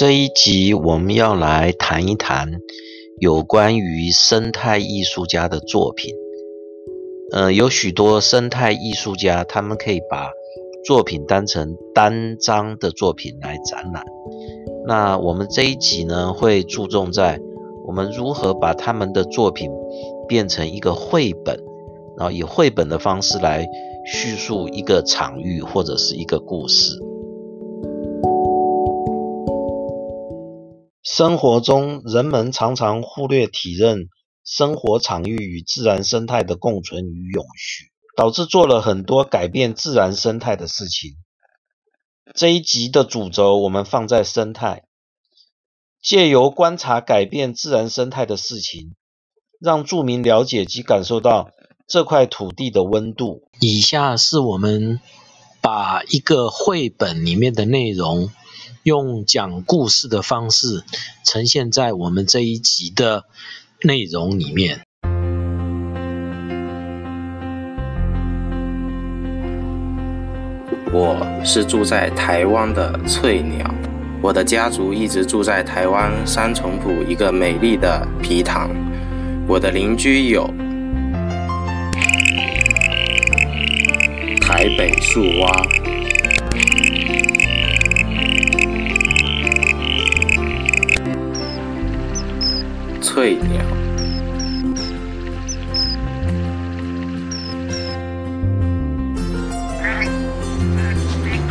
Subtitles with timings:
[0.00, 2.52] 这一集我们要来谈一谈
[3.18, 6.14] 有关于生态艺术家的作品。
[7.32, 10.30] 呃，有许多生态艺术家，他们可以把
[10.86, 14.02] 作品当成单张的作品来展览。
[14.86, 17.38] 那我们这一集呢，会注重在
[17.86, 19.70] 我们如何把他们的作品
[20.26, 21.62] 变成一个绘本，
[22.16, 23.68] 然后以绘本的方式来
[24.06, 26.98] 叙述一个场域或者是一个故事。
[31.12, 34.08] 生活中，人们常常忽略体认
[34.44, 41.16] 生活场域与自然生态的共存与永续，导致做了很多改变自然生态的事情。
[42.32, 44.84] 这一集的主轴我们放在生态，
[46.00, 48.94] 借由观察改变自然生态的事情，
[49.58, 51.50] 让住民了解及感受到
[51.88, 53.42] 这块土地的温度。
[53.60, 55.00] 以下是我们
[55.60, 58.30] 把一个绘本里面的内容，
[58.82, 60.84] 用讲故事的方式
[61.26, 63.26] 呈现在我们这一集的
[63.82, 64.80] 内容里面。
[70.92, 71.14] 我
[71.44, 73.74] 是住在台湾的翠鸟，
[74.22, 78.70] 我的家族一直住在台湾三重埔一个美丽的皮塘。
[79.46, 80.46] 我的邻居有
[84.40, 85.69] 台北树蛙。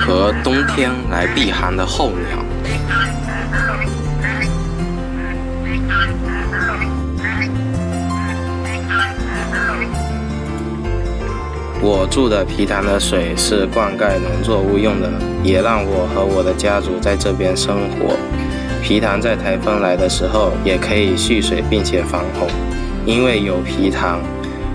[0.00, 2.44] 和冬天来避寒的候鸟。
[11.82, 15.10] 我住的皮塘的水是灌溉农作物用的，
[15.42, 18.16] 也让我和我的家族在这边生活。
[18.90, 22.48] 皮塘在台风来的时候也可以蓄水，并且防洪。
[23.06, 24.18] 因为有皮塘，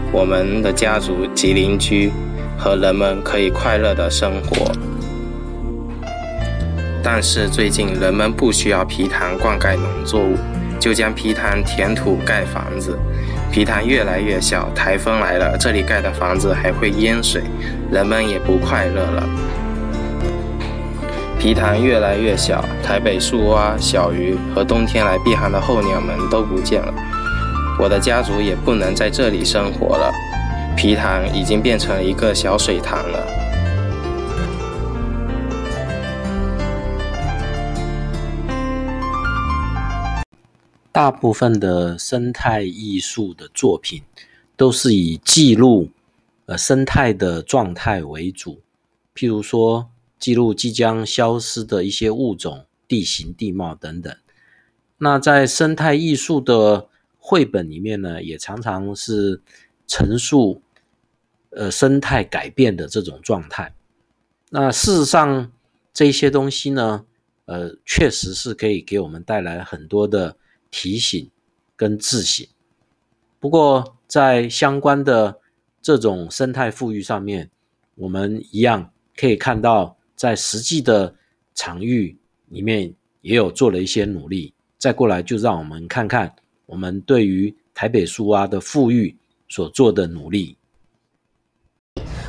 [0.10, 2.10] 我们的家族及邻居
[2.58, 4.72] 和人们可以快乐的生活。
[7.04, 10.38] 但是最近人们不需要皮塘灌溉农作物，
[10.80, 12.98] 就将皮塘填土盖房子。
[13.52, 17.42] 皮塘越来越小，台风来了，这里盖的房子还会淹水，
[17.92, 19.30] 人们也不快乐了。
[21.46, 26.92] 皮塘越来越小，台北树蛙、小鱼和冬天来避寒的候鸟们都不见了。
[27.80, 30.12] 我的家族也不能在这里生活了，
[30.76, 33.28] 皮塘已经变成一个小水塘了。
[40.92, 44.02] 大部分的生态艺术的作品
[44.58, 45.92] 都是以记录
[46.48, 48.62] 呃生态的状态为主，
[49.14, 49.92] 譬如说。
[50.18, 54.16] 记录即将消失的一些物种、地形、地貌等等。
[54.98, 56.88] 那在生态艺术的
[57.18, 59.42] 绘本里面呢，也常常是
[59.86, 60.62] 陈述
[61.50, 63.76] 呃生态改变的这种状态。
[64.52, 65.52] 那事实上，
[65.94, 67.06] 这些东西呢，
[67.46, 70.38] 呃，确实是可以给我们带来很多的
[70.72, 71.30] 提醒
[71.76, 72.48] 跟自省。
[73.40, 75.40] 不过，在相关的
[75.82, 77.52] 这种生态富裕上面，
[77.96, 79.95] 我们一样可以看到。
[80.16, 81.14] 在实际的
[81.54, 82.18] 场域
[82.50, 84.54] 里面，也有做了一些努力。
[84.78, 86.34] 再过来，就让我们看看
[86.66, 89.16] 我们对于台北树蛙的富裕
[89.48, 90.58] 所做的努力。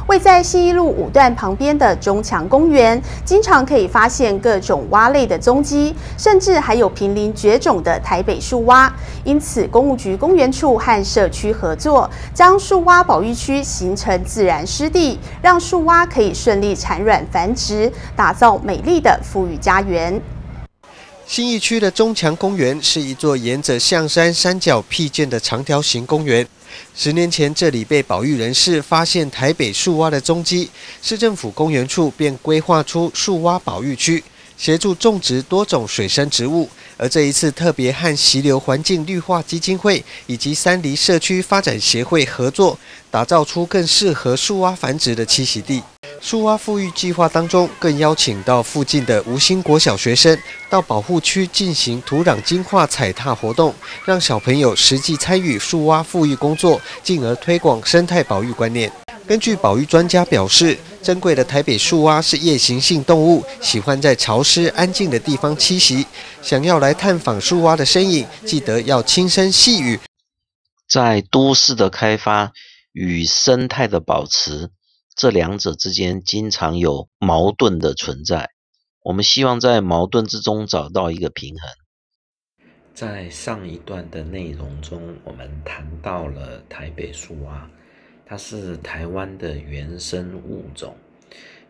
[0.07, 8.93] 位在西一路五段旁边的中强公园，经常可以发现各种蛙类的踪迹，甚至还有濒临绝种的台北树蛙。
[9.25, 20.23] 因此，公务局公园处和社区合作，将树蛙保育区形成自然湿地，让树蛙可以顺利产卵繁殖，打造美丽的富裕家园。
[21.29, 26.47] 新义区的中强公园是一座沿着象山山脚辟建的长条形公园。
[26.95, 30.71] 十年前，这里被保育人士发现台北树蛙的踪迹，
[31.03, 34.23] 市政府公园处便规划出树蛙保育区，
[34.57, 36.69] 协助种植多种水生植物。
[36.97, 42.79] 而这一次，特别和溪流环境绿化基金会以及三梨社区发展协会合作，
[43.11, 45.83] 打造出更适合树蛙繁殖的栖息地。
[46.27, 50.37] 树蛙复育计划当中，更邀请到附近的吴兴国小学生
[50.69, 53.73] 到保护区进行土壤净化踩踏活动，
[54.05, 58.91] 让小朋友实际参与树蛙复育工作，进而推广生态保育观念。
[59.25, 66.05] 根据保育专家表示，珍贵的台北树蛙是夜行性动物，喜欢在潮湿安静的地方栖息。
[66.43, 70.01] 想要来探访树蛙的身影，记得要轻声细语。
[70.91, 72.51] 在都市的开发
[72.93, 74.71] 与生态的保持，
[75.17, 78.51] 这两者之间经常有矛盾的存在。
[79.03, 81.71] 我们希望在矛盾之中找到一个平衡。
[82.93, 87.67] 在上一段的内容中，我们谈到了台北树蛙，
[88.27, 90.95] 它是台湾的原生物种。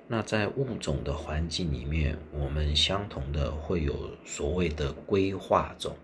[0.09, 5.97] 那在物种的环境里面，我们相同的会有所谓的归化种。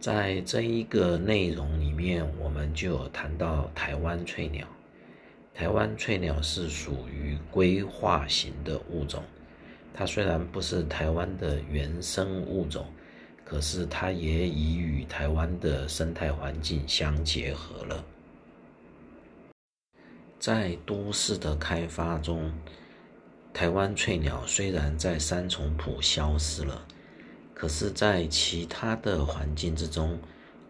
[0.00, 4.66] 在这一个内容里面，我们就有谈到台湾翠鸟。
[5.60, 9.22] 台湾翠鸟是属于归化型的物种，
[9.92, 12.86] 它虽然不是台湾的原生物种，
[13.44, 18.02] 可是它也已与台湾的生态环境相结合了。
[20.38, 22.50] 在都市的开发中，
[23.52, 26.86] 台湾翠鸟虽然在三重埔消失了。
[27.52, 30.18] 可是，在其他的环境之中，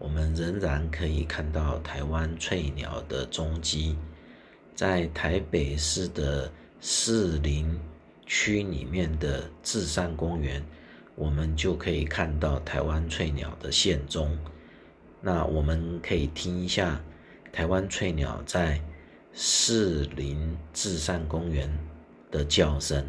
[0.01, 3.97] 我们仍然可以看到台湾翠鸟的踪迹。
[4.75, 6.51] 在台北市的
[6.81, 7.79] 士林
[8.27, 10.63] 区里面的至善公园，
[11.15, 14.37] 我们就可以看到台湾翠鸟的现踪。
[15.21, 16.99] 那我们可以听一下
[17.53, 18.81] 台湾翠鸟在
[19.33, 21.71] 士林至善公园
[22.31, 23.05] 的叫声。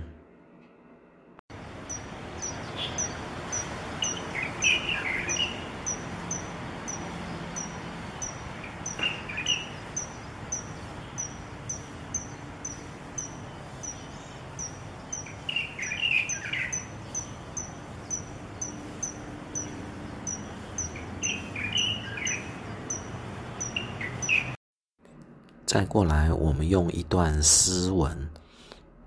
[25.71, 28.29] 再过来，我们用一段诗文，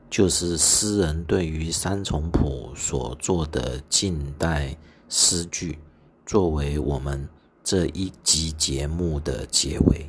[0.08, 4.74] 就是诗人对于三重谱所做的近代
[5.10, 5.78] 诗句，
[6.24, 7.28] 作为我们
[7.62, 10.08] 这一集节目的结尾。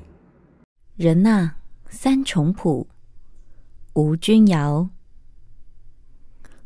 [0.95, 1.55] 人呐，
[1.89, 2.87] 三重谱，
[3.91, 4.87] 吴君尧。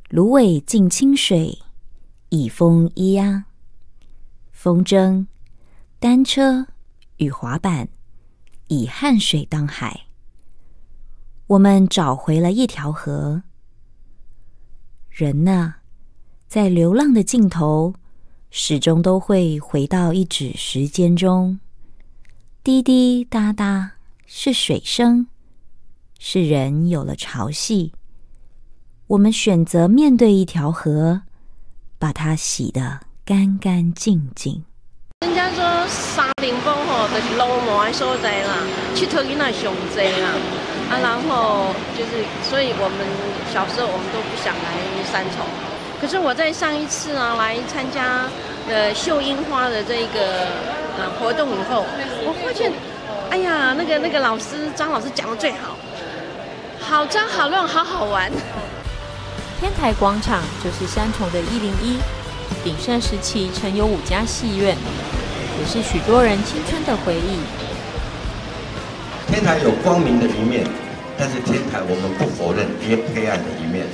[0.09, 1.57] 芦苇近清水，
[2.29, 3.45] 倚风依鸦。
[4.51, 5.25] 风筝、
[5.99, 6.67] 单车
[7.17, 7.89] 与滑板。
[8.69, 10.05] 以汗水当海，
[11.47, 13.41] 我们找回了一条河。
[15.09, 15.75] 人呢，
[16.47, 17.95] 在流浪的尽头，
[18.51, 21.59] 始终都会回到一指时间中。
[22.63, 23.93] 滴滴答答
[24.27, 25.25] 是水声，
[26.19, 27.91] 是人有了潮汐。
[29.07, 31.23] 我们选择面对一条河，
[31.97, 34.63] 把它洗得干干净净。
[35.25, 38.55] 人家说沙林峰吼就是路魔所在啦，
[38.95, 40.29] 去特伊那熊贼啦，
[40.89, 43.05] 啊，然后就是，所以我们
[43.53, 45.45] 小时候我们都不想来三重。
[45.99, 48.29] 可是我在上一次啊来参加
[48.69, 50.47] 呃绣樱花的这个
[50.97, 51.85] 呃活动以后，
[52.23, 52.71] 我发现，
[53.29, 55.75] 哎呀，那个那个老师张老师讲的最好，
[56.79, 58.31] 好脏好乱好好玩。
[59.59, 61.99] 天台广场就是三重的一零一。
[62.61, 64.75] 鼎盛时期曾有五家戏院，
[65.59, 67.39] 也是许多人青春的回忆。
[69.27, 70.65] 天台有光明的一面，
[71.17, 73.85] 但是天台我们不否认也有黑暗的一面。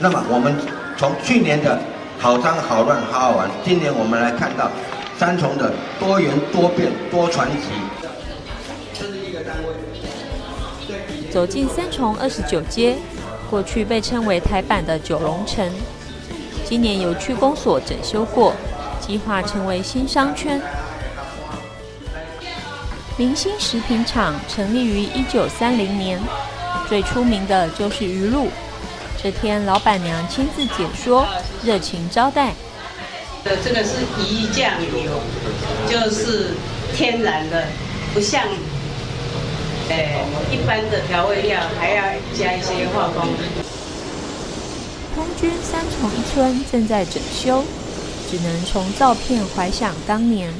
[0.00, 0.52] 那么我们
[0.98, 1.78] 从去年的
[2.18, 4.68] 好脏好乱好好玩，今年我们来看到
[5.16, 7.68] 三重的多元多变多传奇。
[8.92, 9.72] 这是一个单位。
[11.30, 12.96] 走进三重二十九街，
[13.48, 15.70] 过去被称为台版的九龙城。
[16.64, 18.52] 今年由区公所整修过，
[19.00, 20.60] 计划成为新商圈。
[23.18, 26.18] 明星食品厂成立于一九三零年，
[26.88, 28.48] 最出名的就是鱼露。
[29.22, 31.26] 这天，老板娘亲自解说，
[31.62, 32.54] 热情招待。
[33.44, 34.72] 这个是鱼酱
[35.04, 35.20] 油，
[35.88, 36.54] 就是
[36.96, 37.66] 天然的，
[38.14, 38.42] 不像
[39.90, 39.96] 呃
[40.50, 42.02] 一般的调味料还要
[42.34, 43.28] 加一些化工。
[45.14, 47.62] 空军三重一村正在整修，
[48.30, 50.50] 只能从照片怀想当年，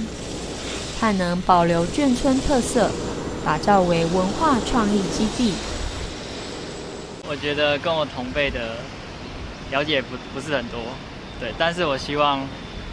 [1.02, 2.88] 盼能保留眷村特色，
[3.44, 5.52] 打造为文化创意基地。
[7.26, 8.76] 我觉得跟我同辈的
[9.72, 10.78] 了解不不是很多，
[11.40, 12.46] 对，但是我希望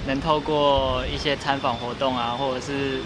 [0.07, 2.99] 能透过一些参访活动啊，或者是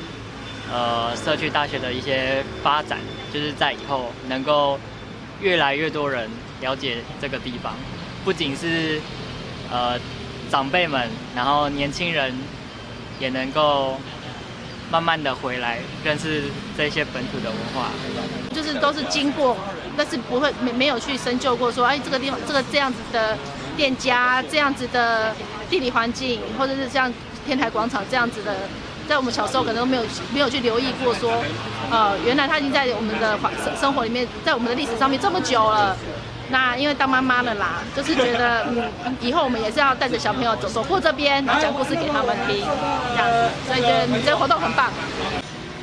[0.71, 2.97] 呃社区大学的一些发展，
[3.33, 4.79] 就是在以后能够
[5.41, 6.29] 越来越多人
[6.61, 7.73] 了解这个地方。
[8.23, 9.01] 不仅是
[9.69, 9.99] 呃
[10.49, 12.33] 长辈们，然后年轻人
[13.19, 13.97] 也能够
[14.93, 16.43] 慢慢的回来认识
[16.77, 17.89] 这些本土的文化。
[18.53, 19.57] 就是都是经过，
[19.97, 23.35] 但是不会没没有去深究过说，哎，这个地方这个这样子的
[23.75, 25.33] 店家，这样子的
[25.67, 27.11] 地理环境，或者是像
[27.43, 28.55] 天台广场这样子的，
[29.09, 31.43] 在我们小时候可能都没有没有去留意过说，
[31.89, 33.35] 呃，原来它已经在我们的
[33.65, 35.97] 生生活里面，在我们的历史上面这么久了。
[36.49, 38.65] 那因为当妈妈了啦，就是觉得
[39.05, 42.65] 嗯，以后我们也是要带着小朋友走走过这边，讲故事给他们听，
[43.15, 44.91] 这样子，所以觉得你这个活动很棒。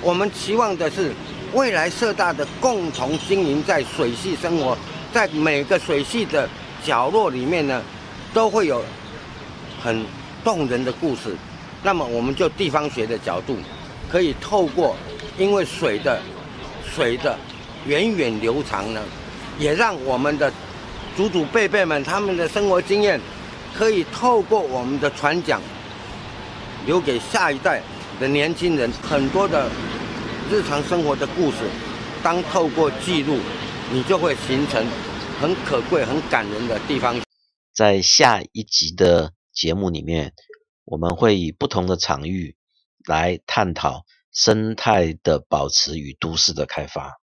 [0.02, 1.12] 我们期望的是
[1.52, 4.76] 未来社大的共同经营在水系生活，
[5.12, 6.48] 在每个水系的
[6.84, 7.82] 角落里面呢，
[8.32, 8.82] 都会有
[9.82, 10.04] 很
[10.44, 11.36] 动人的故事。
[11.82, 13.56] 那么我们就地方学的角度，
[14.10, 14.94] 可以透过
[15.38, 16.20] 因为水的
[16.94, 17.36] 水的
[17.86, 19.00] 源远流长呢，
[19.60, 20.50] 也让我们的
[21.14, 23.20] 祖祖辈辈们他们的生活经验，
[23.74, 25.60] 可以透过我们的传讲，
[26.86, 27.82] 留给下一代
[28.18, 29.70] 的年轻人很多的
[30.50, 31.58] 日常生活的故事。
[32.22, 33.38] 当透过记录，
[33.92, 34.82] 你就会形成
[35.40, 37.20] 很可贵、很感人的地方。
[37.74, 40.32] 在下一集的节目里面，
[40.86, 42.56] 我们会以不同的场域
[43.06, 47.19] 来探讨生态的保持与都市的开发。